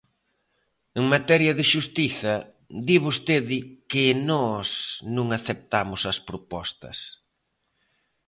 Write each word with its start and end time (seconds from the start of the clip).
En 0.99 1.03
materia 1.15 1.53
de 1.57 1.65
xustiza, 1.71 2.35
di 2.87 2.97
vostede 3.05 3.57
que 3.91 4.05
nós 4.31 4.67
non 5.15 5.27
aceptamos 5.37 6.01
as 6.11 6.17
propostas. 6.29 6.97